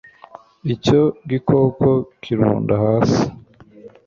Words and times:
icyo 0.73 1.01
gikoko 1.29 1.89
kirunda 2.21 2.73
hasi 2.83 3.23